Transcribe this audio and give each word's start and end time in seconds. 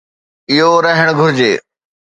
اهو 0.53 0.73
رهڻ 0.85 1.07
گهرجي. 1.17 1.53